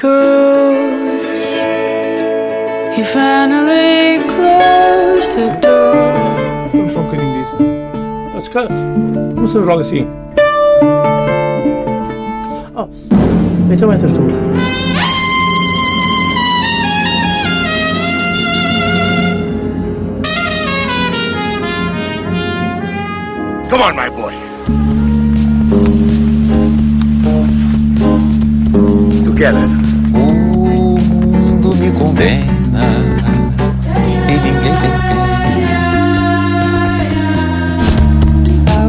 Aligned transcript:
goes. 0.00 1.26
He 2.94 3.02
finally 3.02 4.22
closed 4.32 5.34
the 5.36 5.58
door. 5.60 6.70
let's 6.72 8.48
go 8.48 8.66
quindi 8.66 9.34
Non 9.34 9.48
sono 9.48 9.64
rolle 9.64 9.84
sì. 9.84 10.06
Oh, 12.74 12.88
mettiamo 13.66 13.92
in 13.92 14.00
terzo. 14.00 14.46
Come 23.68 23.82
on, 23.82 23.94
my 23.94 24.08
boy. 24.08 24.34
Together. 29.24 29.77
Condena 31.98 32.86
e 34.06 34.40
ninguém 34.40 34.52
tem 34.52 34.72
pena. 34.72 35.18
É 38.68 38.88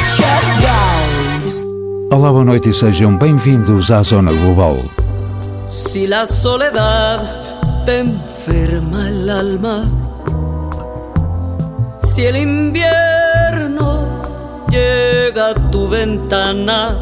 Shut 0.00 0.46
down. 0.62 2.12
Olá, 2.12 2.30
boa 2.30 2.44
noite 2.44 2.68
e 2.68 2.72
sejam 2.72 3.18
bem-vindos 3.18 3.90
à 3.90 4.02
Zona 4.02 4.32
Global. 4.32 4.76
Si 5.66 6.06
la 6.06 6.26
soledad 6.26 7.18
te 7.84 8.02
enferma 8.02 9.08
el 9.08 9.28
alma, 9.28 9.82
si 12.14 12.22
el 12.26 12.36
invierno 12.36 13.11
llega 14.72 15.50
a 15.50 15.54
tu 15.70 15.86
ventana, 15.88 16.96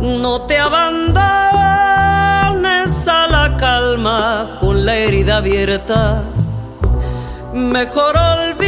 no 0.00 0.42
te 0.42 0.58
abandones 0.58 1.18
a 3.08 3.26
la 3.26 3.56
calma 3.56 4.58
con 4.60 4.84
la 4.84 4.96
herida 4.96 5.38
abierta. 5.38 6.24
Mejor 7.54 8.16
olvidas 8.16 8.58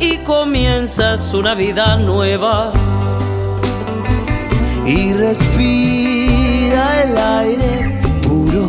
y 0.00 0.18
comienzas 0.18 1.32
una 1.32 1.54
vida 1.54 1.96
nueva 1.96 2.72
y 4.84 5.12
respira 5.12 6.84
el 7.04 7.16
aire 7.16 8.00
puro 8.22 8.66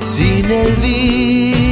sin 0.00 0.50
el 0.50 0.72
vicio 0.76 1.63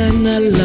tan 0.00 0.26
al 0.26 0.59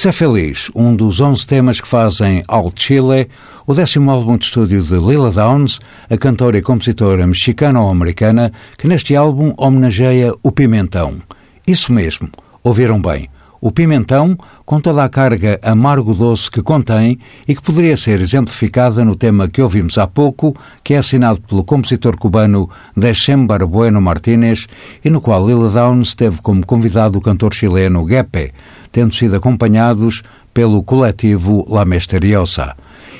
Sé 0.00 0.12
Feliz, 0.12 0.70
um 0.74 0.96
dos 0.96 1.20
11 1.20 1.46
temas 1.46 1.78
que 1.78 1.86
fazem 1.86 2.42
Al 2.48 2.70
Chile, 2.74 3.28
o 3.66 3.74
décimo 3.74 4.10
álbum 4.10 4.38
de 4.38 4.46
estúdio 4.46 4.82
de 4.82 4.94
Lila 4.94 5.30
Downs, 5.30 5.78
a 6.08 6.16
cantora 6.16 6.56
e 6.56 6.62
compositora 6.62 7.26
mexicano-americana, 7.26 8.50
que 8.78 8.88
neste 8.88 9.14
álbum 9.14 9.52
homenageia 9.58 10.32
o 10.42 10.50
pimentão. 10.50 11.20
Isso 11.66 11.92
mesmo, 11.92 12.30
ouviram 12.64 12.98
bem. 12.98 13.28
O 13.62 13.70
pimentão, 13.70 14.38
com 14.64 14.80
toda 14.80 15.04
a 15.04 15.08
carga 15.10 15.60
amargo-doce 15.62 16.50
que 16.50 16.62
contém 16.62 17.18
e 17.46 17.54
que 17.54 17.60
poderia 17.60 17.94
ser 17.94 18.22
exemplificada 18.22 19.04
no 19.04 19.14
tema 19.14 19.48
que 19.48 19.60
ouvimos 19.60 19.98
há 19.98 20.06
pouco, 20.06 20.56
que 20.82 20.94
é 20.94 20.98
assinado 20.98 21.42
pelo 21.42 21.62
compositor 21.62 22.16
cubano 22.16 22.70
December 22.96 23.66
Bueno 23.66 24.00
Martínez 24.00 24.66
e 25.04 25.10
no 25.10 25.20
qual 25.20 25.46
Lila 25.46 25.68
Downs 25.68 26.14
teve 26.14 26.40
como 26.40 26.64
convidado 26.64 27.18
o 27.18 27.20
cantor 27.20 27.52
chileno 27.52 28.08
Gepe, 28.08 28.50
tendo 28.90 29.14
sido 29.14 29.36
acompanhados 29.36 30.22
pelo 30.54 30.82
coletivo 30.82 31.66
La 31.68 31.84
Misteriosa. 31.84 32.74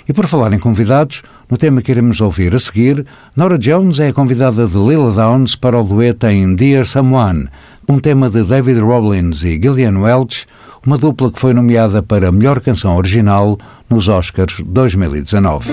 E 0.09 0.12
por 0.12 0.26
falar 0.26 0.53
em 0.53 0.59
convidados, 0.59 1.23
no 1.49 1.56
tema 1.56 1.82
que 1.82 1.93
iremos 1.93 2.20
ouvir 2.20 2.55
a 2.55 2.59
seguir, 2.59 3.06
Nora 3.37 3.59
Jones 3.59 4.00
é 4.00 4.09
a 4.09 4.12
convidada 4.12 4.67
de 4.67 4.76
Lila 4.76 5.12
Downs 5.12 5.55
para 5.55 5.79
o 5.79 5.85
dueto 5.85 6.26
em 6.26 6.55
Dear 6.56 6.85
Someone, 6.85 7.49
um 7.91 7.99
tema 7.99 8.31
de 8.31 8.45
David 8.45 8.79
Robbins 8.79 9.43
e 9.43 9.61
Gillian 9.61 9.99
Welch, 9.99 10.47
uma 10.87 10.97
dupla 10.97 11.29
que 11.33 11.41
foi 11.41 11.53
nomeada 11.53 12.01
para 12.01 12.31
melhor 12.31 12.61
canção 12.61 12.97
original 12.97 13.59
nos 13.89 14.09
Oscars 14.09 14.63
2019. 14.65 15.73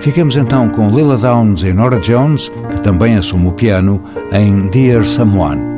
Ficamos 0.00 0.36
então 0.36 0.68
com 0.68 0.88
Lila 0.88 1.16
Downs 1.16 1.62
e 1.62 1.72
Nora 1.72 2.00
Jones, 2.00 2.50
que 2.72 2.80
também 2.80 3.16
assume 3.16 3.48
o 3.48 3.52
piano, 3.52 4.02
em 4.32 4.66
Dear 4.68 5.04
Someone. 5.04 5.77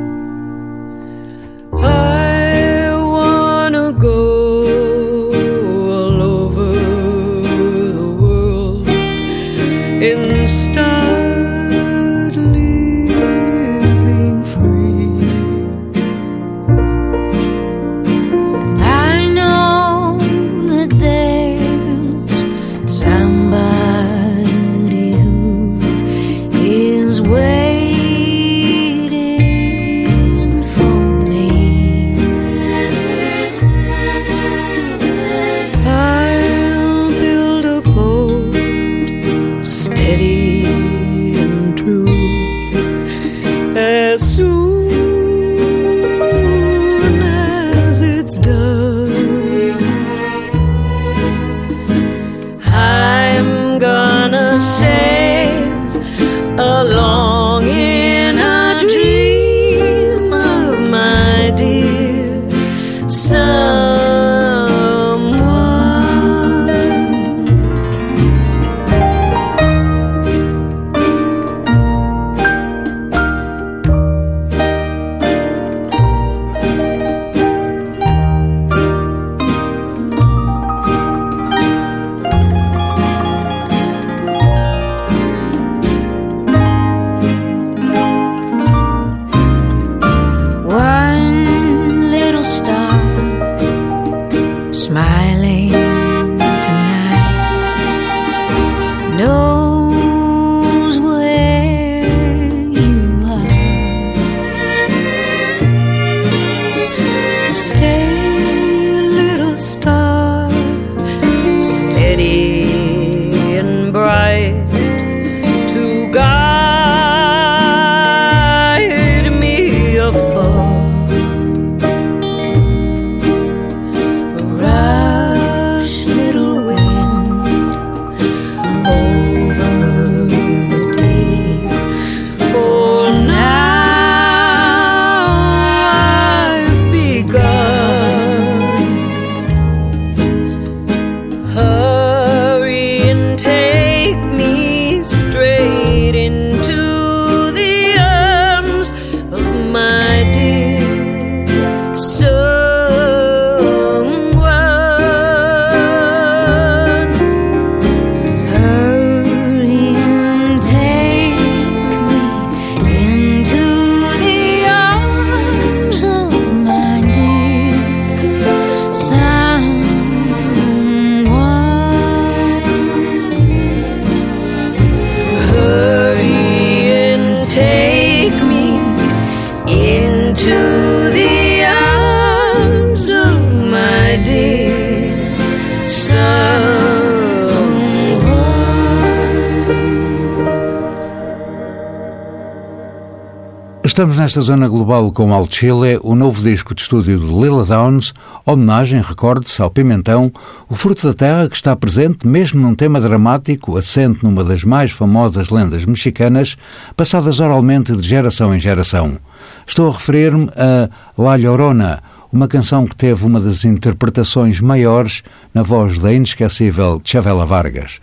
Nesta 194.21 194.39
zona 194.39 194.67
global 194.67 195.11
com 195.11 195.33
Al 195.33 195.47
Chile, 195.49 195.99
o 196.03 196.13
novo 196.13 196.43
disco 196.43 196.75
de 196.75 196.83
estúdio 196.83 197.17
de 197.17 197.25
Lila 197.25 197.65
Downs, 197.65 198.13
homenagem, 198.45 199.01
recorde-se, 199.01 199.59
ao 199.63 199.71
Pimentão, 199.71 200.31
o 200.69 200.75
fruto 200.75 201.07
da 201.07 201.13
terra 201.13 201.49
que 201.49 201.55
está 201.55 201.75
presente 201.75 202.27
mesmo 202.27 202.61
num 202.61 202.75
tema 202.75 203.01
dramático, 203.01 203.77
assente 203.77 204.23
numa 204.23 204.43
das 204.43 204.63
mais 204.63 204.91
famosas 204.91 205.49
lendas 205.49 205.85
mexicanas, 205.85 206.55
passadas 206.95 207.39
oralmente 207.39 207.95
de 207.95 208.07
geração 208.07 208.53
em 208.53 208.59
geração. 208.59 209.17
Estou 209.65 209.89
a 209.89 209.93
referir-me 209.93 210.51
a 210.55 210.87
La 211.17 211.35
Llorona, 211.35 212.03
uma 212.31 212.47
canção 212.47 212.85
que 212.85 212.95
teve 212.95 213.25
uma 213.25 213.39
das 213.39 213.65
interpretações 213.65 214.61
maiores 214.61 215.23
na 215.51 215.63
voz 215.63 215.97
da 215.97 216.13
inesquecível 216.13 217.01
Chavela 217.03 217.43
Vargas. 217.43 217.99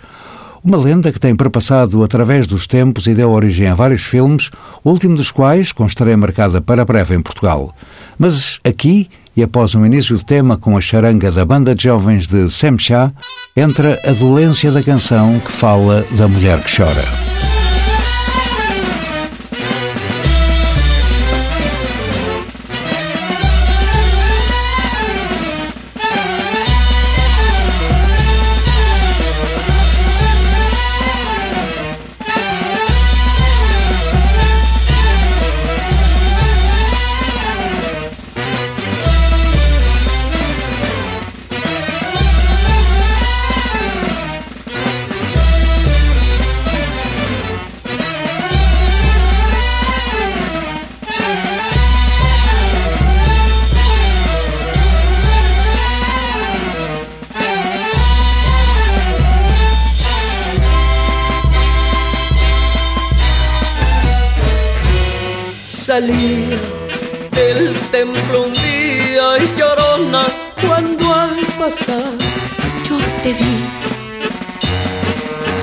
Uma 0.63 0.77
lenda 0.77 1.13
que 1.13 1.21
tem 1.21 1.35
perpassado 1.37 2.03
através 2.03 2.47
dos 2.47 2.67
tempos 2.67 3.07
e 3.07 3.15
deu 3.15 3.31
origem 3.31 3.69
a 3.69 3.75
vários 3.75 4.03
filmes, 4.03 4.51
o 4.83 4.91
último 4.91 5.17
dos 5.17 5.31
quais 5.31 5.73
com 5.73 5.87
estreia 5.87 6.17
marcada 6.17 6.61
para 6.61 6.85
breve 6.85 7.15
em 7.15 7.23
Portugal. 7.23 7.75
Mas 8.19 8.59
aqui, 8.65 9.09
e 9.37 9.43
após 9.43 9.75
um 9.75 9.87
início 9.87 10.17
de 10.17 10.25
tema 10.25 10.57
com 10.57 10.77
a 10.77 10.81
charanga 10.81 11.31
da 11.31 11.45
banda 11.45 11.75
de 11.75 11.85
jovens 11.85 12.27
de 12.27 12.51
Semchá, 12.51 13.13
entra 13.57 13.99
a 14.05 14.13
dolência 14.13 14.73
da 14.73 14.83
canção 14.83 15.39
que 15.39 15.53
fala 15.53 16.05
da 16.17 16.27
mulher 16.27 16.61
que 16.63 16.77
chora. 16.77 17.48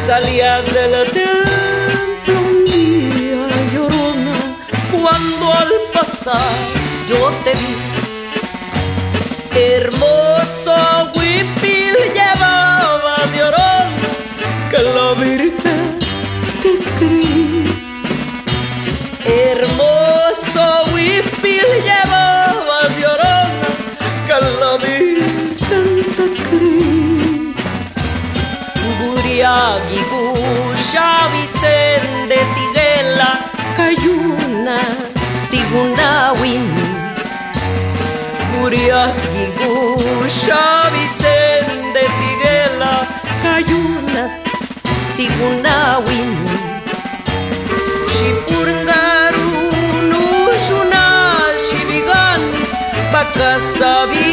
Salías 0.06 0.64
del 0.72 1.10
templo 1.12 2.40
un 2.40 2.64
día 2.66 3.48
llorona 3.74 4.38
cuando 4.92 5.52
al 5.52 5.72
pasar 5.94 6.56
yo 7.10 7.32
te 7.44 7.54
vi. 7.54 7.76
Hermoso 9.60 10.76
huipil 11.16 11.96
llevaba 12.14 13.16
llorona 13.36 14.10
que 14.70 14.80
la 14.94 15.14
Virgen 15.24 15.65
Vicente, 30.96 32.38
Tiguela, 32.56 33.40
Cayuna, 33.76 34.78
Tigunawin. 35.52 36.66
Gusha, 39.58 40.90
Vicente, 40.94 42.02
Tiguela, 42.20 42.94
Cayuna, 43.44 44.24
Tigunawin. 45.18 46.32
Shipurgaru 48.16 49.46
Bakasabi 53.16 54.25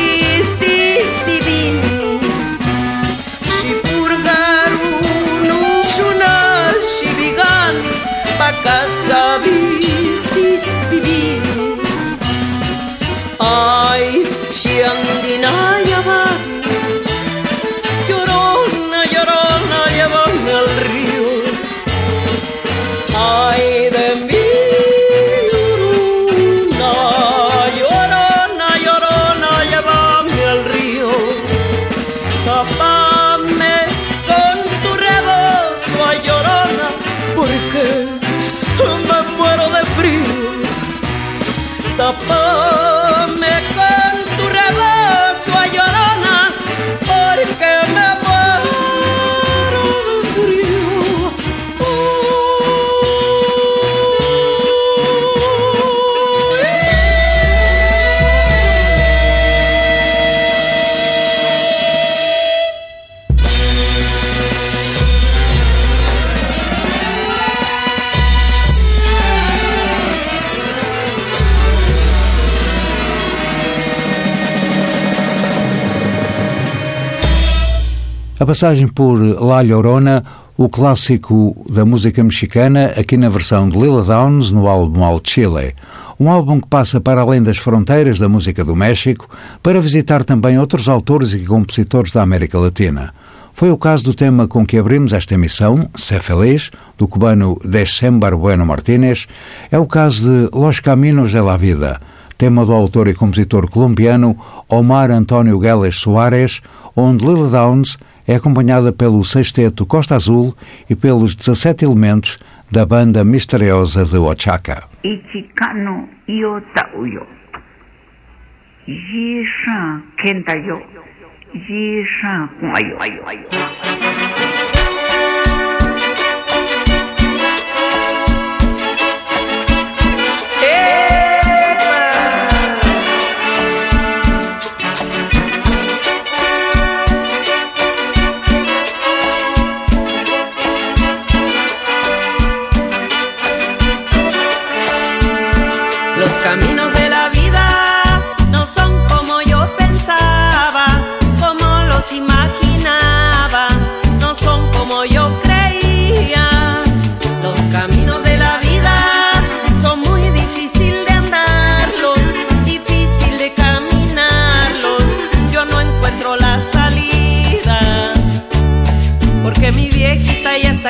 A 78.43 78.45
passagem 78.45 78.89
por 78.89 79.21
La 79.41 79.63
Llorona, 79.63 80.25
o 80.57 80.69
clássico 80.69 81.57
da 81.71 81.85
música 81.85 82.25
mexicana, 82.25 82.87
aqui 82.99 83.17
na 83.17 83.29
versão 83.29 83.69
de 83.69 83.79
Lila 83.79 84.03
Downs, 84.03 84.51
no 84.51 84.67
álbum 84.67 85.05
Al 85.05 85.21
Chile. 85.23 85.77
Um 86.19 86.29
álbum 86.29 86.61
que 86.61 86.67
passa 86.67 87.01
para 87.01 87.21
além 87.21 87.41
das 87.41 87.57
fronteiras 87.57 88.19
da 88.19 88.29
música 88.29 88.65
do 88.65 88.75
México, 88.75 89.29
para 89.63 89.81
visitar 89.81 90.25
também 90.25 90.59
outros 90.59 90.89
autores 90.89 91.33
e 91.33 91.45
compositores 91.45 92.11
da 92.11 92.21
América 92.21 92.59
Latina. 92.59 93.15
Foi 93.53 93.71
o 93.71 93.79
caso 93.79 94.03
do 94.03 94.13
tema 94.13 94.49
com 94.49 94.67
que 94.67 94.77
abrimos 94.77 95.13
esta 95.13 95.35
emissão, 95.35 95.89
Sé 95.95 96.19
Feliz, 96.19 96.73
do 96.99 97.07
cubano 97.07 97.57
December 97.65 98.37
Bueno 98.37 98.67
Martínez, 98.67 99.29
é 99.71 99.79
o 99.79 99.87
caso 99.87 100.29
de 100.29 100.51
Los 100.53 100.81
Caminos 100.81 101.31
de 101.31 101.41
la 101.41 101.57
Vida, 101.57 102.01
tema 102.37 102.67
do 102.67 102.73
autor 102.73 103.07
e 103.07 103.15
compositor 103.15 103.71
colombiano 103.71 104.37
Omar 104.69 105.13
António 105.13 105.61
Gueles 105.61 105.95
Soares, 105.95 106.61
onde 106.97 107.25
Lila 107.25 107.49
Downs 107.49 107.99
é 108.26 108.35
acompanhada 108.35 108.93
pelo 108.93 109.25
sexteto 109.25 109.87
Costa 109.87 110.14
Azul 110.14 110.55
e 110.88 110.95
pelos 110.95 111.35
17 111.35 111.85
elementos 111.85 112.38
da 112.71 112.87
banda 112.87 113.25
misteriosa 113.25 114.05
de 114.05 114.17
Oaxaca. 114.17 114.85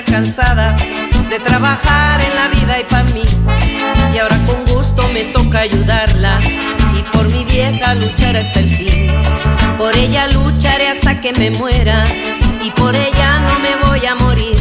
Cansada 0.02 0.74
de 1.28 1.38
trabajar 1.40 2.20
en 2.20 2.34
la 2.34 2.48
vida 2.48 2.80
y 2.80 2.84
para 2.84 3.04
mí. 3.04 3.22
Y 4.14 4.18
ahora 4.18 4.36
con 4.46 4.64
gusto 4.74 5.08
me 5.12 5.24
toca 5.24 5.60
ayudarla 5.60 6.38
y 6.96 7.02
por 7.10 7.26
mi 7.28 7.44
vieja 7.44 7.94
luchar 7.94 8.36
hasta 8.36 8.60
el 8.60 8.70
fin. 8.70 9.10
Por 9.78 9.96
ella 9.96 10.28
lucharé 10.28 10.88
hasta 10.88 11.20
que 11.20 11.32
me 11.32 11.50
muera 11.50 12.04
y 12.62 12.70
por 12.70 12.94
ella 12.94 13.40
no 13.40 13.58
me 13.58 13.86
voy 13.86 14.06
a 14.06 14.14
morir. 14.14 14.56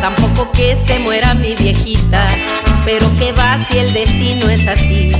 Tampoco 0.00 0.50
que 0.52 0.76
se 0.76 0.98
muera 0.98 1.34
mi 1.34 1.54
viejita, 1.54 2.28
pero 2.84 3.06
que 3.18 3.32
va 3.32 3.58
si 3.68 3.78
el 3.78 3.92
destino 3.92 4.48
es 4.48 4.66
así. 4.66 5.10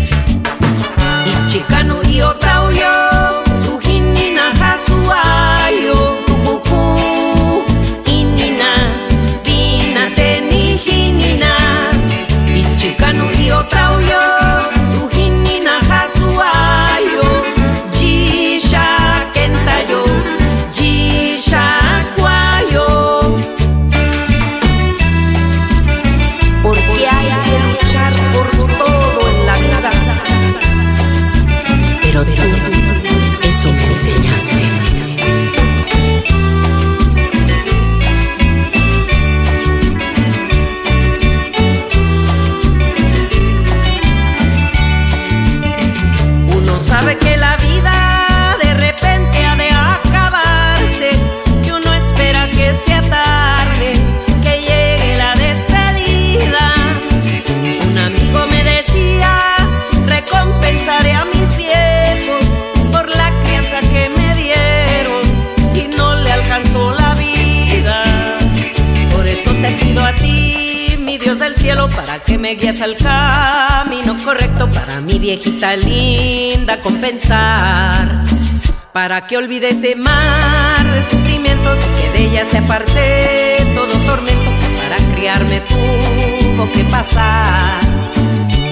Que 79.29 79.37
olvide 79.37 79.69
ese 79.69 79.95
mar 79.95 80.85
de 80.93 81.03
sufrimientos 81.05 81.79
que 82.01 82.11
de 82.11 82.25
ella 82.27 82.45
se 82.51 82.59
aparte 82.59 83.65
todo 83.75 83.93
tormento. 84.05 84.51
Para 84.83 84.97
criarme 85.15 85.61
tuvo 85.61 86.69
que 86.73 86.83
pasar. 86.91 87.81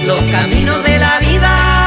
Los 0.05 0.19
caminos 0.31 0.83
de 0.83 0.99
la 0.99 1.19
vida 1.19 1.78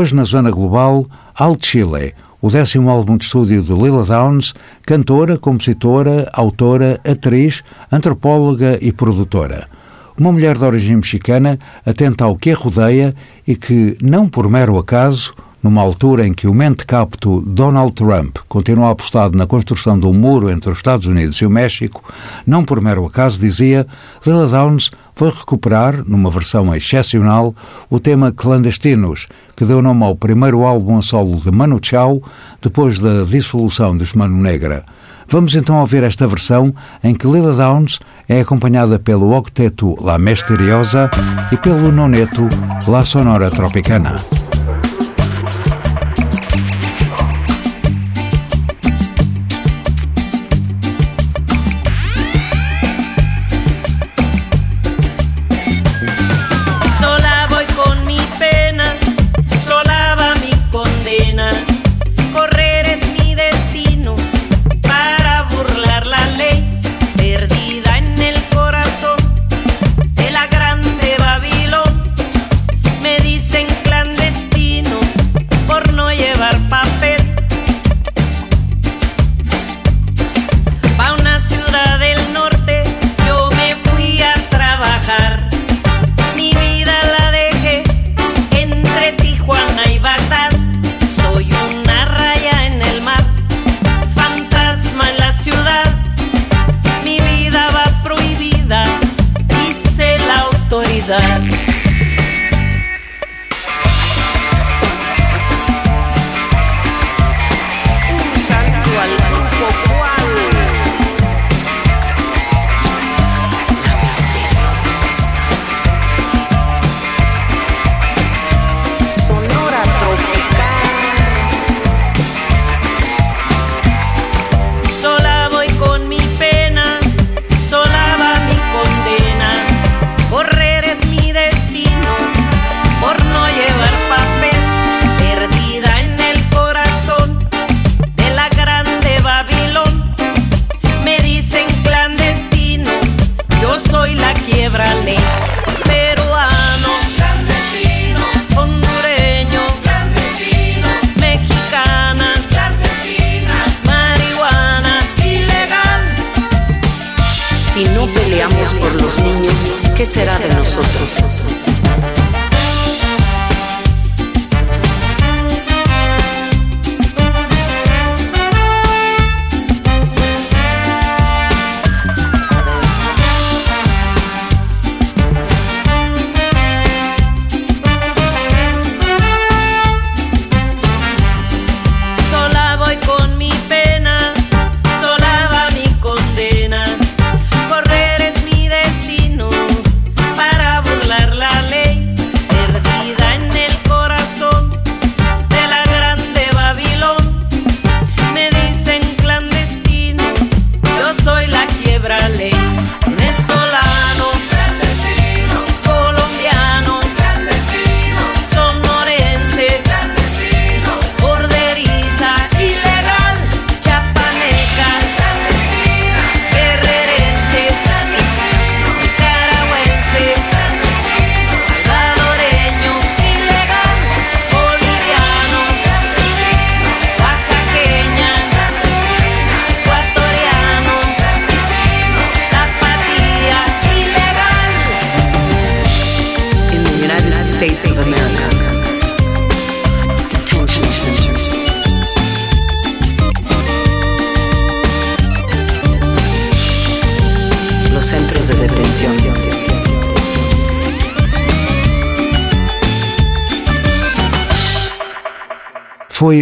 Hoje, 0.00 0.14
na 0.14 0.24
Zona 0.24 0.50
Global, 0.50 1.04
Alt 1.34 1.66
Chile, 1.66 2.14
o 2.40 2.48
décimo 2.48 2.88
álbum 2.88 3.18
de 3.18 3.26
estúdio 3.26 3.62
de 3.62 3.74
Lila 3.74 4.02
Downs, 4.02 4.54
cantora, 4.86 5.36
compositora, 5.36 6.26
autora, 6.32 6.98
atriz, 7.06 7.62
antropóloga 7.92 8.78
e 8.80 8.92
produtora. 8.92 9.68
Uma 10.16 10.32
mulher 10.32 10.56
de 10.56 10.64
origem 10.64 10.96
mexicana, 10.96 11.58
atenta 11.84 12.24
ao 12.24 12.34
que 12.34 12.50
a 12.50 12.54
rodeia 12.54 13.14
e 13.46 13.54
que, 13.54 13.98
não 14.00 14.26
por 14.26 14.48
mero 14.48 14.78
acaso, 14.78 15.34
numa 15.62 15.82
altura 15.82 16.26
em 16.26 16.32
que 16.32 16.46
o 16.46 16.54
mentecapto 16.54 17.40
Donald 17.40 17.92
Trump 17.92 18.38
continua 18.48 18.90
apostado 18.90 19.36
na 19.36 19.46
construção 19.46 20.00
um 20.02 20.12
muro 20.12 20.50
entre 20.50 20.70
os 20.70 20.78
Estados 20.78 21.06
Unidos 21.06 21.36
e 21.38 21.46
o 21.46 21.50
México, 21.50 22.02
não 22.46 22.64
por 22.64 22.80
mero 22.80 23.04
acaso, 23.04 23.40
dizia, 23.40 23.86
Lila 24.26 24.46
Downs 24.46 24.90
foi 25.14 25.30
recuperar, 25.30 26.02
numa 26.06 26.30
versão 26.30 26.74
excepcional, 26.74 27.54
o 27.90 28.00
tema 28.00 28.32
Clandestinos, 28.32 29.26
que 29.54 29.64
deu 29.64 29.82
nome 29.82 30.04
ao 30.04 30.16
primeiro 30.16 30.64
álbum 30.64 30.96
a 30.96 31.02
solo 31.02 31.36
de 31.36 31.50
Manu 31.50 31.78
Chao, 31.82 32.22
depois 32.62 32.98
da 32.98 33.24
dissolução 33.24 33.96
dos 33.96 34.14
Mano 34.14 34.36
Negra. 34.36 34.84
Vamos 35.28 35.54
então 35.54 35.78
ouvir 35.78 36.02
esta 36.02 36.26
versão 36.26 36.74
em 37.04 37.14
que 37.14 37.26
Lila 37.26 37.52
Downs 37.52 38.00
é 38.28 38.40
acompanhada 38.40 38.98
pelo 38.98 39.36
octeto 39.36 39.96
La 40.02 40.18
Misteriosa 40.18 41.08
e 41.52 41.56
pelo 41.56 41.92
noneto 41.92 42.48
La 42.88 43.04
Sonora 43.04 43.48
Tropicana. 43.48 44.16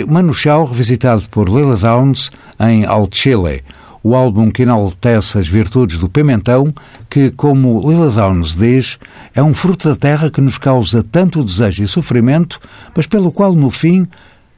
Foi 0.06 0.64
revisitado 0.66 1.22
por 1.30 1.48
Lila 1.48 1.76
Downs 1.76 2.30
em 2.60 2.84
Al 2.84 3.08
Chile, 3.10 3.62
o 4.02 4.14
álbum 4.14 4.50
que 4.50 4.62
enaltece 4.62 5.38
as 5.38 5.48
virtudes 5.48 5.98
do 5.98 6.08
pimentão, 6.08 6.72
que, 7.10 7.30
como 7.30 7.80
Lila 7.80 8.10
Downs 8.10 8.56
diz, 8.56 8.98
é 9.34 9.42
um 9.42 9.54
fruto 9.54 9.88
da 9.88 9.96
terra 9.96 10.30
que 10.30 10.40
nos 10.40 10.58
causa 10.58 11.02
tanto 11.02 11.42
desejo 11.42 11.82
e 11.82 11.86
sofrimento, 11.86 12.60
mas 12.94 13.06
pelo 13.06 13.32
qual, 13.32 13.54
no 13.54 13.70
fim, 13.70 14.06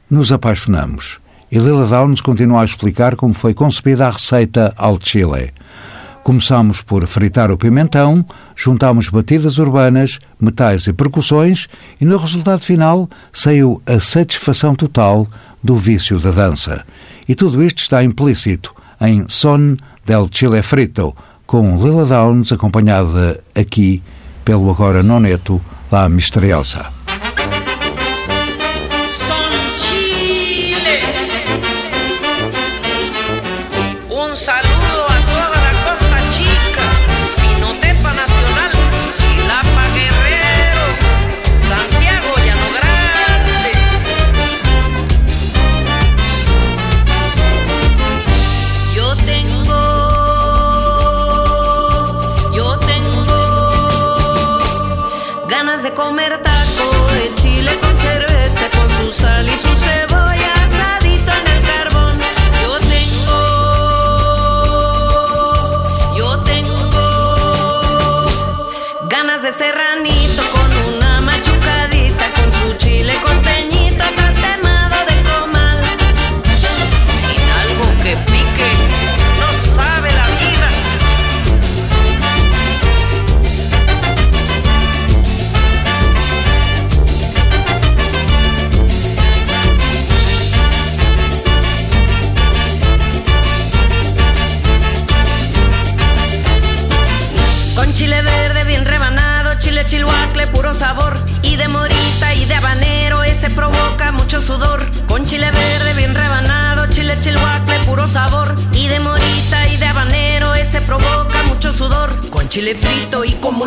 nos 0.09 0.31
apaixonamos. 0.31 1.19
E 1.51 1.57
Lila 1.57 1.85
Downs 1.85 2.21
continua 2.21 2.61
a 2.61 2.65
explicar 2.65 3.15
como 3.15 3.33
foi 3.33 3.53
concebida 3.53 4.07
a 4.07 4.11
receita 4.11 4.73
Al 4.77 4.97
Chile. 5.01 5.51
Começámos 6.23 6.81
por 6.83 7.05
fritar 7.07 7.51
o 7.51 7.57
pimentão, 7.57 8.23
juntámos 8.55 9.09
batidas 9.09 9.57
urbanas, 9.57 10.19
metais 10.39 10.85
e 10.85 10.93
percussões 10.93 11.67
e 11.99 12.05
no 12.05 12.17
resultado 12.17 12.61
final 12.61 13.09
saiu 13.33 13.81
a 13.87 13.99
satisfação 13.99 14.75
total 14.75 15.27
do 15.63 15.75
vício 15.75 16.19
da 16.19 16.29
dança. 16.29 16.85
E 17.27 17.33
tudo 17.33 17.63
isto 17.63 17.79
está 17.79 18.03
implícito 18.03 18.73
em 18.99 19.25
Son 19.27 19.77
del 20.05 20.29
Chile 20.31 20.61
Frito, 20.61 21.15
com 21.47 21.75
Lila 21.77 22.05
Downs 22.05 22.51
acompanhada 22.51 23.43
aqui 23.55 24.01
pelo 24.45 24.69
agora 24.69 25.01
noneto 25.01 25.59
La 25.91 26.07
Misteriosa. 26.07 27.00
Chile 112.51 112.75
frito 112.75 113.23
y 113.23 113.31
con 113.35 113.57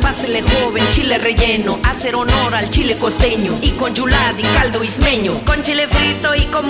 pásele 0.00 0.42
joven, 0.42 0.84
chile 0.90 1.18
relleno. 1.18 1.78
Hacer 1.84 2.16
honor 2.16 2.52
al 2.52 2.68
chile 2.68 2.96
costeño. 2.96 3.56
Y 3.62 3.70
con 3.70 3.94
yulad 3.94 4.36
y 4.36 4.42
caldo 4.42 4.82
ismeño. 4.82 5.40
Con 5.44 5.62
chile 5.62 5.86
frito 5.86 6.34
y 6.34 6.40
con 6.46 6.66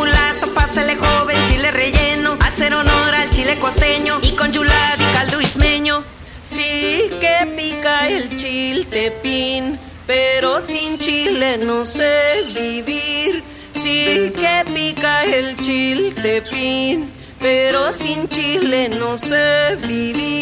pásele 0.54 0.94
joven, 0.96 1.38
chile 1.48 1.70
relleno. 1.70 2.36
Hacer 2.40 2.74
honor 2.74 3.14
al 3.14 3.30
chile 3.30 3.56
costeño. 3.58 4.18
Y 4.22 4.32
con 4.32 4.52
yulad 4.52 4.98
y 4.98 5.16
caldo 5.16 5.40
ismeño. 5.40 6.04
Sí 6.42 7.08
que 7.18 7.46
pica 7.56 8.08
el 8.08 8.36
chiltepín, 8.36 9.78
pero 10.06 10.60
sin 10.60 10.98
chile 10.98 11.56
no 11.64 11.86
sé 11.86 12.44
vivir. 12.54 13.42
Sí 13.72 14.32
que 14.36 14.64
pica 14.74 15.24
el 15.24 15.56
chiltepín, 15.56 17.10
pero 17.44 17.92
sin 17.92 18.26
chile 18.26 18.88
no 18.88 19.18
sé 19.18 19.76
vivir. 19.86 20.34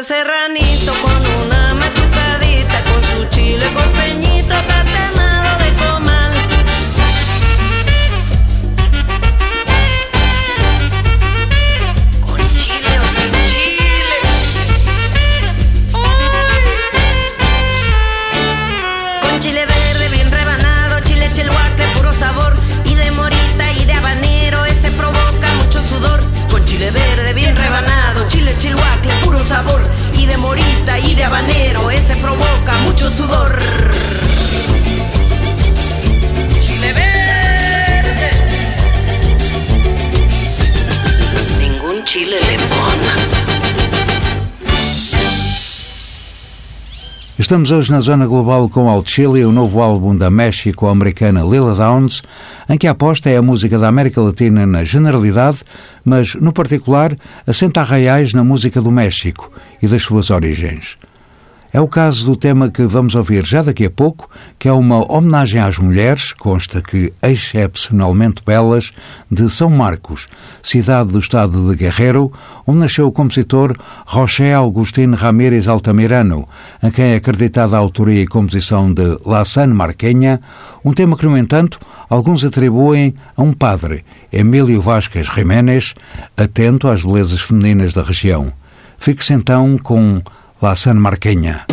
ese 0.00 0.22
ranito 0.22 0.92
con 1.02 1.26
una 1.44 1.74
matutadita, 1.74 2.82
con 2.84 3.02
su 3.02 3.28
chile 3.30 3.66
con 3.74 3.97
habanero, 31.38 31.90
ese 31.90 32.14
provoca 32.16 32.72
mucho 32.84 33.10
sudor. 33.10 33.58
Chile 36.60 36.92
verde. 36.92 38.30
Ningún 41.60 42.04
chile 42.04 42.38
limón. 42.50 42.98
Estamos 47.38 47.70
hoje 47.70 47.92
na 47.92 48.00
Zona 48.00 48.26
Global 48.26 48.68
com 48.68 48.90
Alt 48.90 49.08
Chile, 49.08 49.44
o 49.44 49.52
novo 49.52 49.80
álbum 49.80 50.16
da 50.16 50.28
México-americana 50.28 51.42
Lila 51.42 51.72
Downs, 51.72 52.22
em 52.68 52.76
que 52.76 52.88
a 52.88 52.90
aposta 52.90 53.30
é 53.30 53.36
a 53.36 53.42
música 53.42 53.78
da 53.78 53.86
América 53.86 54.20
Latina 54.20 54.66
na 54.66 54.82
generalidade, 54.82 55.58
mas, 56.04 56.34
no 56.34 56.52
particular, 56.52 57.16
assenta 57.46 57.80
arraiais 57.80 58.34
na 58.34 58.42
música 58.42 58.80
do 58.80 58.90
México 58.90 59.52
e 59.80 59.86
das 59.86 60.02
suas 60.02 60.30
origens. 60.30 60.98
É 61.70 61.78
o 61.78 61.86
caso 61.86 62.24
do 62.24 62.34
tema 62.34 62.70
que 62.70 62.82
vamos 62.84 63.14
ouvir 63.14 63.44
já 63.44 63.60
daqui 63.60 63.84
a 63.84 63.90
pouco, 63.90 64.30
que 64.58 64.68
é 64.68 64.72
uma 64.72 65.04
homenagem 65.12 65.60
às 65.60 65.76
mulheres, 65.76 66.32
consta 66.32 66.80
que 66.80 67.12
excepcionalmente 67.22 68.42
belas, 68.42 68.90
de 69.30 69.50
São 69.50 69.68
Marcos, 69.68 70.28
cidade 70.62 71.12
do 71.12 71.18
estado 71.18 71.68
de 71.68 71.76
Guerrero, 71.76 72.32
onde 72.66 72.78
nasceu 72.78 73.06
o 73.06 73.12
compositor 73.12 73.76
José 74.10 74.54
Agustín 74.54 75.12
Ramírez 75.12 75.68
Altamirano, 75.68 76.48
a 76.80 76.90
quem 76.90 77.12
é 77.12 77.16
acreditada 77.16 77.76
a 77.76 77.80
autoria 77.80 78.22
e 78.22 78.26
composição 78.26 78.90
de 78.90 79.18
La 79.26 79.44
San 79.44 79.66
Marquenha, 79.66 80.40
um 80.82 80.94
tema 80.94 81.18
que, 81.18 81.26
no 81.26 81.36
entanto, 81.36 81.78
alguns 82.08 82.46
atribuem 82.46 83.14
a 83.36 83.42
um 83.42 83.52
padre, 83.52 84.06
Emílio 84.32 84.80
Vasquez 84.80 85.26
Jiménez, 85.26 85.94
atento 86.34 86.88
às 86.88 87.04
belezas 87.04 87.42
femininas 87.42 87.92
da 87.92 88.02
região. 88.02 88.54
Fique-se 88.96 89.34
então 89.34 89.76
com 89.76 90.22
la 90.60 90.74
sanmarqueña. 90.74 91.66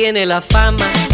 Tiene 0.00 0.24
la 0.24 0.40
fama 0.40 1.09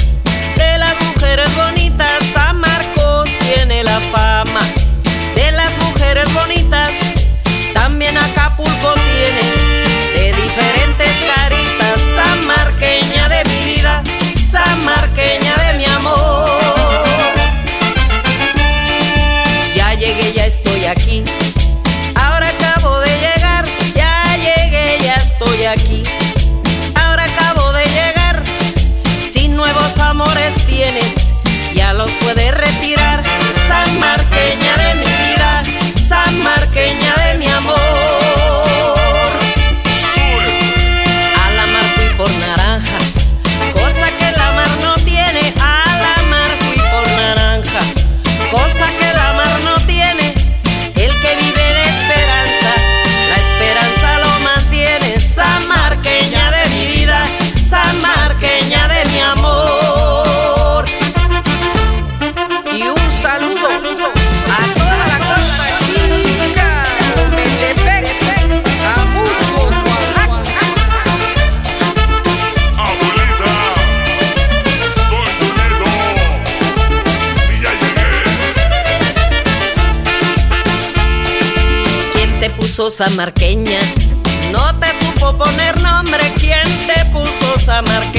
puso 82.97 83.11
Marqueña, 83.17 83.79
No 84.51 84.75
te 84.79 84.87
supo 85.05 85.37
poner 85.37 85.79
nombre, 85.83 86.23
¿quién 86.41 86.65
te 86.87 87.05
puso 87.07 87.59
Marqueña, 87.83 88.16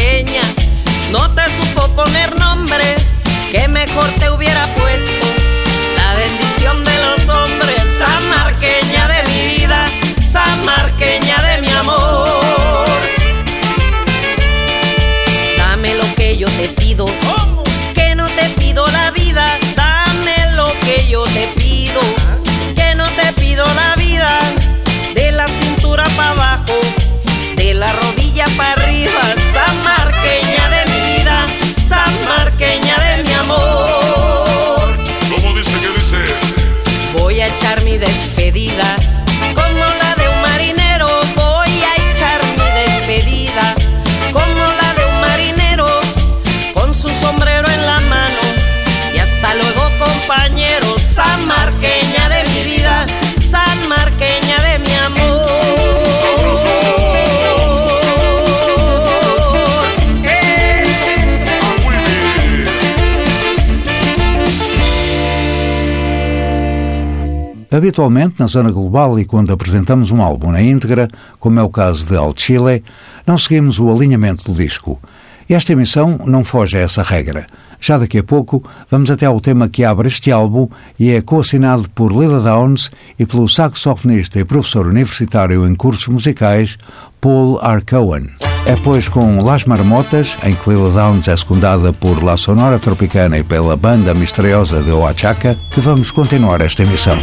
Habitualmente, 67.87 68.35
na 68.37 68.47
zona 68.47 68.69
global 68.69 69.17
e 69.17 69.23
quando 69.23 69.53
apresentamos 69.53 70.11
um 70.11 70.21
álbum 70.21 70.51
na 70.51 70.61
íntegra, 70.61 71.07
como 71.39 71.57
é 71.57 71.63
o 71.63 71.69
caso 71.69 72.05
de 72.05 72.17
Alt 72.17 72.37
Chile, 72.41 72.83
não 73.25 73.37
seguimos 73.37 73.79
o 73.79 73.89
alinhamento 73.89 74.43
do 74.43 74.53
disco. 74.53 74.99
Esta 75.47 75.71
emissão 75.71 76.19
não 76.25 76.43
foge 76.43 76.77
a 76.77 76.81
essa 76.81 77.01
regra. 77.01 77.47
Já 77.79 77.97
daqui 77.97 78.17
a 78.17 78.23
pouco 78.25 78.61
vamos 78.91 79.09
até 79.09 79.25
ao 79.25 79.39
tema 79.39 79.69
que 79.69 79.85
abre 79.85 80.09
este 80.09 80.33
álbum 80.33 80.67
e 80.99 81.11
é 81.11 81.21
coassinado 81.21 81.89
por 81.91 82.11
Lila 82.11 82.41
Downs 82.41 82.91
e 83.17 83.25
pelo 83.25 83.47
saxofonista 83.47 84.37
e 84.37 84.43
professor 84.43 84.85
universitário 84.85 85.65
em 85.65 85.73
cursos 85.73 86.09
musicais 86.09 86.77
Paul 87.21 87.57
R. 87.63 87.81
Cohen. 87.85 88.56
É 88.67 88.75
pois 88.75 89.07
com 89.07 89.41
Las 89.41 89.63
Marmotas, 89.63 90.37
em 90.43 90.53
que 90.53 90.69
Lila 90.69 90.91
Downs 90.91 91.29
é 91.29 91.37
secundada 91.37 91.93
por 91.93 92.21
La 92.21 92.35
Sonora 92.35 92.77
Tropicana 92.77 93.37
e 93.37 93.43
pela 93.43 93.77
banda 93.77 94.13
misteriosa 94.13 94.83
de 94.83 94.91
Oaxaca, 94.91 95.57
que 95.71 95.79
vamos 95.79 96.11
continuar 96.11 96.59
esta 96.59 96.83
emissão. 96.83 97.17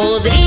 Podría 0.00 0.39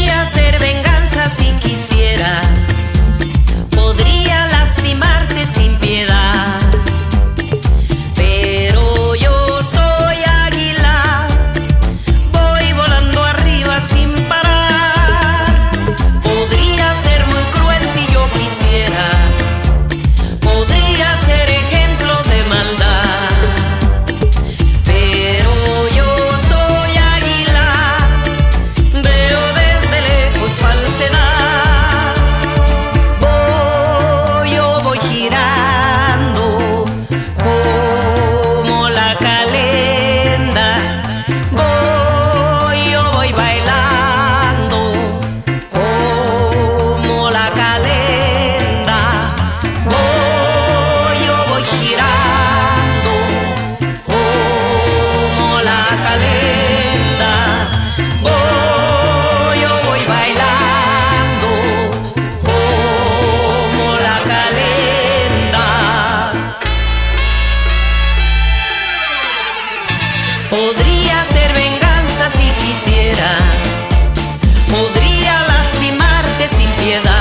piedad. 76.83 77.12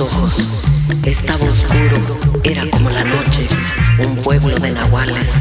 Ojos. 0.00 0.48
Estaba 1.04 1.44
oscuro, 1.44 2.18
era 2.42 2.68
como 2.70 2.90
la 2.90 3.04
noche, 3.04 3.46
un 3.98 4.16
pueblo 4.16 4.58
de 4.58 4.70
nahuales. 4.70 5.34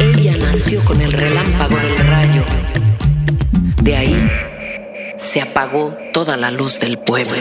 Ella 0.00 0.36
nació 0.36 0.84
con 0.84 1.00
el 1.00 1.12
relámpago 1.12 1.76
del 1.76 1.96
rayo. 1.98 2.42
De 3.82 3.96
ahí 3.96 4.30
se 5.16 5.40
apagó 5.40 5.96
toda 6.12 6.36
la 6.36 6.50
luz 6.50 6.80
del 6.80 6.98
pueblo. 6.98 7.36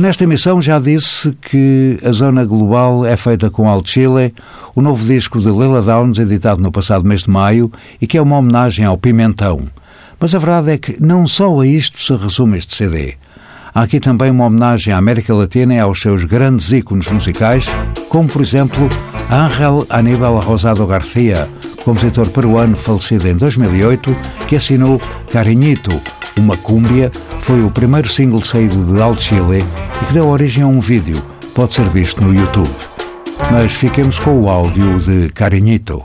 Nesta 0.00 0.24
emissão 0.24 0.60
já 0.60 0.80
disse 0.80 1.36
que 1.40 2.00
a 2.04 2.10
Zona 2.10 2.44
Global 2.44 3.06
é 3.06 3.16
feita 3.16 3.48
com 3.48 3.68
Al 3.68 3.80
Chile, 3.84 4.34
o 4.74 4.82
novo 4.82 5.04
disco 5.04 5.38
de 5.38 5.46
Lila 5.46 5.80
Downs, 5.80 6.18
editado 6.18 6.60
no 6.60 6.72
passado 6.72 7.06
mês 7.06 7.22
de 7.22 7.30
maio, 7.30 7.70
e 8.00 8.06
que 8.08 8.18
é 8.18 8.20
uma 8.20 8.38
homenagem 8.38 8.84
ao 8.84 8.98
Pimentão. 8.98 9.68
Mas 10.18 10.34
a 10.34 10.38
verdade 10.40 10.72
é 10.72 10.78
que 10.78 11.00
não 11.00 11.28
só 11.28 11.60
a 11.60 11.64
isto 11.64 12.00
se 12.00 12.12
resume 12.16 12.58
este 12.58 12.74
CD. 12.74 13.14
Há 13.72 13.82
aqui 13.82 14.00
também 14.00 14.32
uma 14.32 14.46
homenagem 14.46 14.92
à 14.92 14.96
América 14.96 15.32
Latina 15.32 15.74
e 15.74 15.78
aos 15.78 16.00
seus 16.00 16.24
grandes 16.24 16.72
ícones 16.72 17.08
musicais, 17.12 17.68
como 18.08 18.28
por 18.28 18.42
exemplo 18.42 18.88
Ángel 19.30 19.86
Aníbal 19.90 20.40
Rosado 20.40 20.84
García, 20.88 21.48
compositor 21.84 22.28
peruano 22.30 22.76
falecido 22.76 23.28
em 23.28 23.36
2008, 23.36 24.16
que 24.48 24.56
assinou 24.56 25.00
Cariñito, 25.30 25.92
uma 26.38 26.56
cúmbia, 26.56 27.10
foi 27.40 27.62
o 27.62 27.70
primeiro 27.70 28.08
single 28.08 28.42
saído 28.42 28.84
de 28.84 29.00
Al 29.00 29.14
Chile 29.16 29.64
e 30.02 30.04
que 30.06 30.12
deu 30.12 30.28
origem 30.28 30.62
a 30.62 30.66
um 30.66 30.80
vídeo, 30.80 31.16
pode 31.54 31.74
ser 31.74 31.88
visto 31.88 32.22
no 32.22 32.34
YouTube. 32.34 32.70
Mas 33.50 33.72
fiquemos 33.72 34.18
com 34.18 34.42
o 34.42 34.48
áudio 34.48 34.98
de 35.00 35.28
Cariñito. 35.30 36.02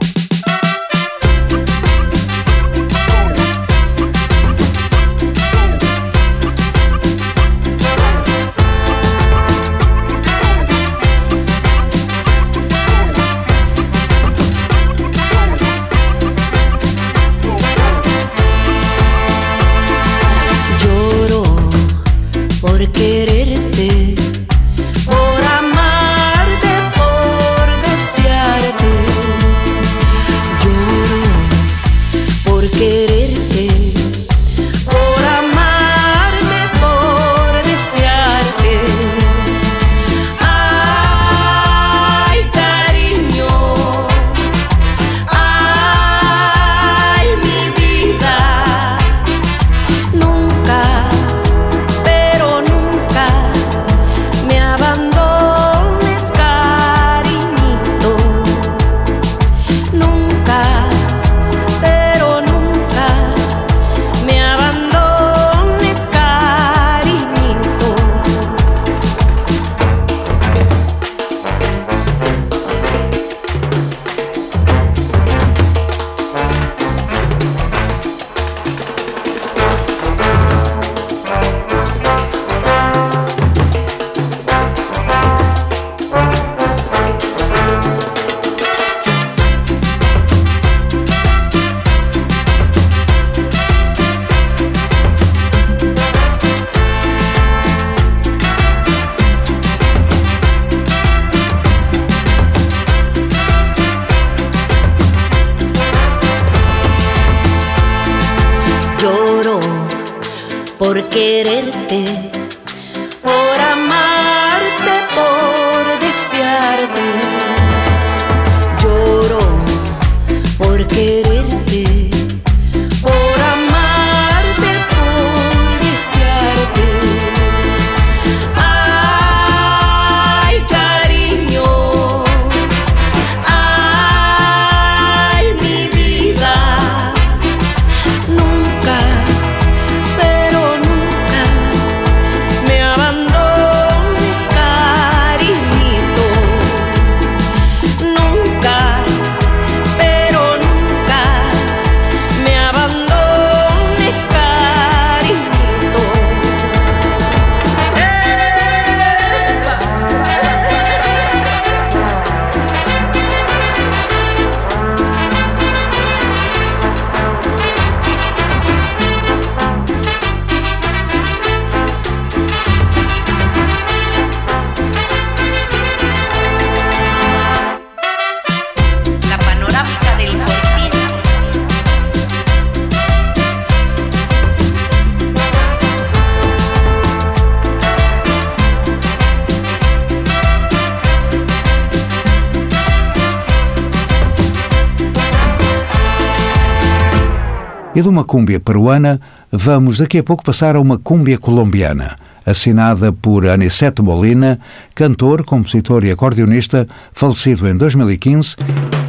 E 198.00 198.02
de 198.02 198.08
uma 198.08 198.24
cúmbia 198.24 198.58
peruana, 198.58 199.20
vamos 199.52 199.98
daqui 199.98 200.16
a 200.16 200.22
pouco 200.22 200.42
passar 200.42 200.74
a 200.74 200.80
uma 200.80 200.96
cúmbia 200.96 201.36
colombiana, 201.36 202.16
assinada 202.46 203.12
por 203.12 203.46
Aniceto 203.46 204.02
Molina, 204.02 204.58
cantor, 204.94 205.44
compositor 205.44 206.02
e 206.06 206.10
acordeonista, 206.10 206.88
falecido 207.12 207.68
em 207.68 207.76
2015, 207.76 208.56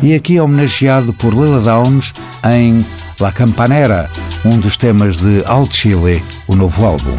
e 0.03 0.13
aqui 0.13 0.41
homenageado 0.41 1.13
por 1.13 1.33
Lila 1.33 1.61
Downs 1.61 2.13
em 2.53 2.85
La 3.17 3.31
Campanera, 3.31 4.09
um 4.43 4.59
dos 4.59 4.75
temas 4.75 5.15
de 5.15 5.41
Al 5.45 5.65
Chile, 5.67 6.21
o 6.45 6.53
novo 6.57 6.85
álbum. 6.85 7.15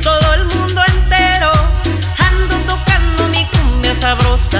todo 0.00 0.34
el 0.34 0.44
mundo 0.44 0.82
entero 0.94 1.50
ando 2.18 2.56
tocando 2.66 3.28
mi 3.28 3.46
cumbia 3.46 3.94
sabrosa. 3.94 4.55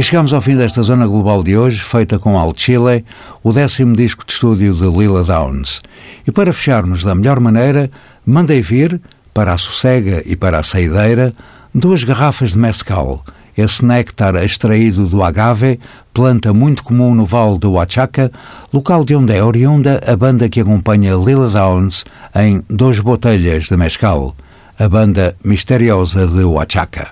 E 0.00 0.02
chegamos 0.02 0.32
ao 0.32 0.40
fim 0.40 0.56
desta 0.56 0.80
Zona 0.80 1.06
Global 1.06 1.42
de 1.42 1.58
hoje, 1.58 1.78
feita 1.82 2.18
com 2.18 2.38
Al 2.38 2.54
Chile, 2.56 3.04
o 3.42 3.52
décimo 3.52 3.94
disco 3.94 4.24
de 4.24 4.32
estúdio 4.32 4.72
de 4.72 4.86
Lila 4.86 5.22
Downs. 5.22 5.82
E 6.26 6.32
para 6.32 6.54
fecharmos 6.54 7.04
da 7.04 7.14
melhor 7.14 7.38
maneira, 7.38 7.90
mandei 8.24 8.62
vir, 8.62 8.98
para 9.34 9.52
a 9.52 9.58
sossega 9.58 10.22
e 10.24 10.34
para 10.34 10.58
a 10.58 10.62
saideira, 10.62 11.34
duas 11.74 12.02
garrafas 12.02 12.52
de 12.52 12.58
mescal, 12.58 13.22
esse 13.54 13.84
néctar 13.84 14.36
extraído 14.36 15.06
do 15.06 15.22
agave, 15.22 15.78
planta 16.14 16.50
muito 16.54 16.82
comum 16.82 17.14
no 17.14 17.26
Vale 17.26 17.58
do 17.58 17.72
Huachaca, 17.72 18.32
local 18.72 19.04
de 19.04 19.14
onde 19.14 19.34
é 19.34 19.44
oriunda 19.44 20.00
a 20.06 20.16
banda 20.16 20.48
que 20.48 20.60
acompanha 20.60 21.14
Lila 21.14 21.50
Downs 21.50 22.06
em 22.34 22.64
Dois 22.70 22.98
Botelhas 23.00 23.64
de 23.64 23.76
Mescal, 23.76 24.34
a 24.78 24.88
banda 24.88 25.36
misteriosa 25.44 26.26
de 26.26 26.42
Huachaca. 26.42 27.08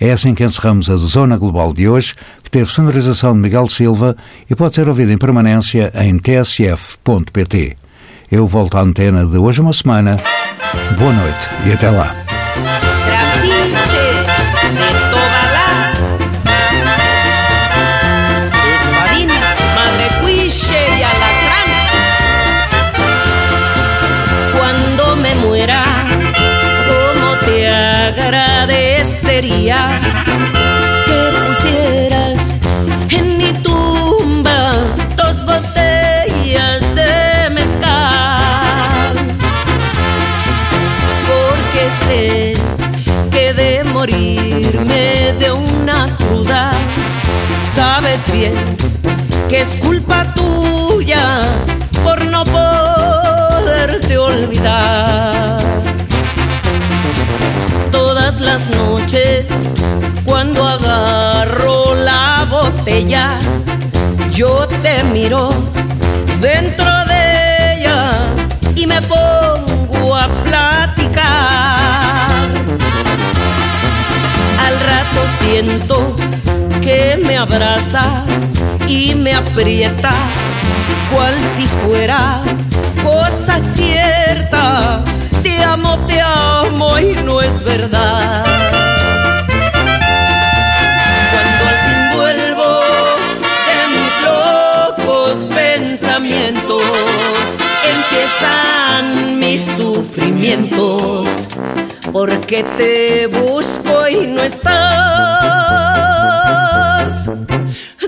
É 0.00 0.12
assim 0.12 0.34
que 0.34 0.42
encerramos 0.42 0.88
a 0.88 0.96
Zona 0.96 1.36
Global 1.36 1.74
de 1.74 1.86
hoje, 1.86 2.14
que 2.42 2.50
teve 2.50 2.70
sonorização 2.70 3.34
de 3.34 3.40
Miguel 3.40 3.68
Silva 3.68 4.16
e 4.48 4.54
pode 4.54 4.74
ser 4.74 4.88
ouvida 4.88 5.12
em 5.12 5.18
permanência 5.18 5.92
em 5.94 6.16
tsf.pt. 6.16 7.76
Eu 8.32 8.46
volto 8.46 8.78
à 8.78 8.80
antena 8.80 9.26
de 9.26 9.36
hoje 9.36 9.60
uma 9.60 9.74
semana. 9.74 10.16
Boa 10.98 11.12
noite 11.12 11.50
e 11.66 11.72
até 11.72 11.90
lá. 11.90 12.29
Las 58.52 58.68
noches, 58.74 59.46
cuando 60.24 60.66
agarro 60.66 61.94
la 61.94 62.48
botella, 62.50 63.38
yo 64.32 64.66
te 64.82 65.04
miro 65.04 65.50
dentro 66.40 66.90
de 67.10 67.74
ella 67.74 68.10
y 68.74 68.88
me 68.88 69.00
pongo 69.02 70.16
a 70.16 70.26
platicar. 70.42 71.28
Al 74.66 74.74
rato 74.90 75.20
siento 75.40 76.16
que 76.80 77.20
me 77.24 77.36
abrazas 77.38 78.24
y 78.88 79.14
me 79.14 79.32
aprietas, 79.32 80.26
cual 81.12 81.34
si 81.56 81.68
fuera 81.84 82.42
cosa 83.04 83.60
cierta. 83.74 83.99
Amo, 85.90 86.06
te 86.06 86.20
amo 86.20 86.98
y 87.00 87.14
no 87.24 87.40
es 87.40 87.64
verdad. 87.64 88.44
Cuando 91.32 91.64
al 91.68 91.78
fin 91.84 92.00
vuelvo 92.16 92.70
de 93.66 93.78
mis 93.96 94.12
locos 94.24 95.34
pensamientos, 95.52 96.82
empiezan 97.96 99.38
mis 99.40 99.62
sufrimientos, 99.76 101.28
porque 102.12 102.62
te 102.78 103.26
busco 103.26 104.06
y 104.08 104.28
no 104.28 104.42
estás. 104.42 104.70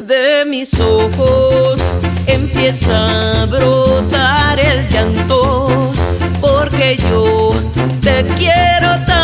De 0.07 0.45
mis 0.45 0.79
ojos 0.79 1.81
empieza 2.27 3.43
a 3.43 3.47
brotar 3.47 4.61
el 4.61 4.89
llanto, 4.89 5.91
porque 6.41 6.97
yo 6.97 7.51
te 8.03 8.25
quiero 8.37 8.99
tanto 9.07 9.22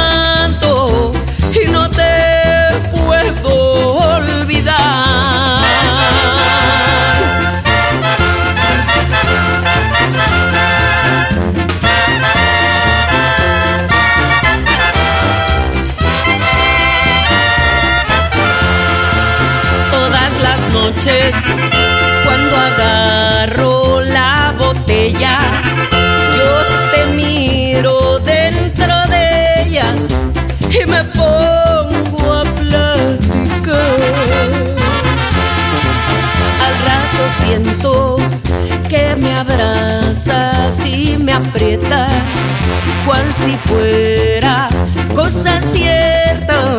si 43.45 43.57
fuera 43.69 44.69
cosa 45.15 45.61
cierta. 45.73 46.79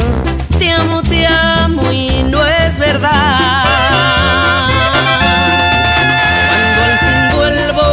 Te 0.57 0.71
amo, 0.71 1.01
te 1.01 1.25
amo 1.25 1.91
y 1.91 2.23
no 2.23 2.45
es 2.45 2.77
verdad. 2.77 4.67
Cuando 6.49 6.83
al 6.89 6.97
fin 6.99 7.21
vuelvo 7.37 7.87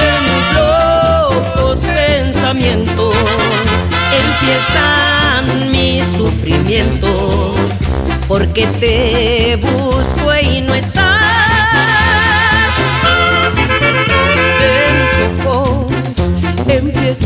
de 0.00 0.10
mis 0.28 0.44
locos 0.58 1.78
pensamientos, 1.80 3.14
empiezan 4.22 5.70
mis 5.70 6.04
sufrimientos, 6.16 7.56
porque 8.28 8.66
te 8.80 9.56
busco 9.56 10.34
y 10.42 10.60
no 10.60 10.74
estás. 10.74 11.21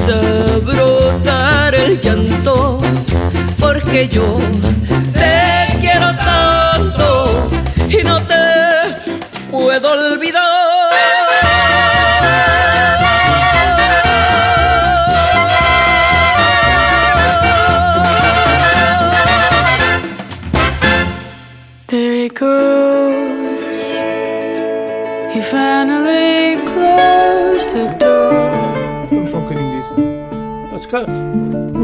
A 0.00 0.58
brotar 0.58 1.74
el 1.74 2.00
llanto, 2.00 2.78
porque 3.58 4.08
yo 4.08 4.34
te 5.12 5.78
quiero 5.80 6.14
tanto 6.16 7.46
y 7.88 8.02
no 8.04 8.20
te 8.22 8.34
puedo 9.50 9.92
olvidar. 9.92 10.45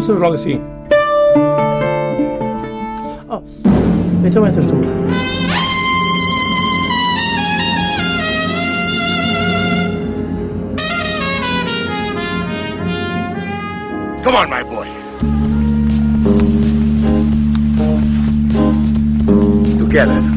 무슨 0.02 0.18
러그시 0.18 0.60
아 3.28 3.40
매점에서 4.20 4.60
좀 4.62 4.82
Come 14.24 14.36
on, 14.36 14.48
my 14.48 14.62
boy. 14.64 14.88
Together. 19.78 20.31